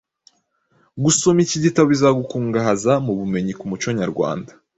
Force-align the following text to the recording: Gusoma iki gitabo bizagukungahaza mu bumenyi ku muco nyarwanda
Gusoma 1.03 1.39
iki 1.45 1.57
gitabo 1.65 1.85
bizagukungahaza 1.93 2.91
mu 3.05 3.13
bumenyi 3.19 3.53
ku 3.59 3.65
muco 3.69 3.87
nyarwanda 3.99 4.51